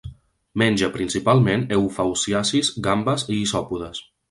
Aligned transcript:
Menja 0.61 0.89
principalment 0.95 1.65
eufausiacis, 1.77 2.73
gambes 2.89 3.29
i 3.37 3.41
isòpodes. 3.45 4.05